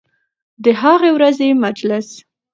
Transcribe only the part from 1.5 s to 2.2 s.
مجلس